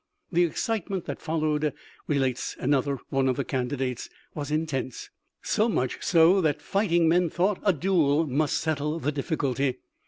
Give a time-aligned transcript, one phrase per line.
[0.31, 1.73] "The excitement that followed,"
[2.07, 5.11] relates another one of the candidates,*" was intense—
[5.53, 9.77] so much so that fighting men thought a duel must settle the difificulty.